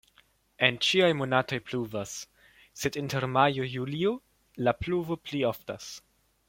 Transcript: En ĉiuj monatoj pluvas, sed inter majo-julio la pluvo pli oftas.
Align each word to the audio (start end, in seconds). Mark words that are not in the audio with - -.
En 0.67 0.77
ĉiuj 0.85 1.09
monatoj 1.19 1.59
pluvas, 1.67 2.13
sed 2.85 2.99
inter 3.03 3.29
majo-julio 3.37 4.17
la 4.69 4.79
pluvo 4.83 5.23
pli 5.29 5.49
oftas. 5.55 5.91